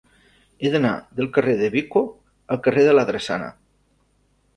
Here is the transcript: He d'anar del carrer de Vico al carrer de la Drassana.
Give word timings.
He 0.59 0.69
d'anar 0.75 0.93
del 1.19 1.27
carrer 1.35 1.53
de 1.59 1.69
Vico 1.75 2.03
al 2.55 2.61
carrer 2.69 2.87
de 2.87 2.95
la 2.97 3.05
Drassana. 3.11 3.51